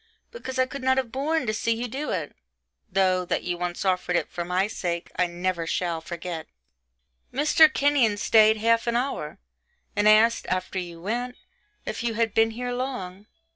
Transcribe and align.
because 0.31 0.57
I 0.57 0.65
could 0.65 0.81
not 0.81 0.97
have 0.97 1.11
borne 1.11 1.45
to 1.45 1.53
see 1.53 1.75
you 1.75 1.87
do 1.87 2.09
it; 2.09 2.35
though, 2.91 3.23
that 3.23 3.43
you 3.43 3.55
once 3.55 3.85
offered 3.85 4.15
it 4.15 4.31
for 4.31 4.43
my 4.43 4.65
sake, 4.65 5.11
I 5.15 5.27
never 5.27 5.67
shall 5.67 6.01
forget. 6.01 6.47
Mr. 7.31 7.71
Kenyon 7.71 8.17
stayed 8.17 8.57
half 8.57 8.87
an 8.87 8.95
hour, 8.95 9.37
and 9.95 10.09
asked, 10.09 10.47
after 10.49 10.79
you 10.79 10.99
went, 10.99 11.35
if 11.85 12.01
you 12.03 12.15
had 12.15 12.33
been 12.33 12.49
here 12.49 12.71
long. 12.73 13.27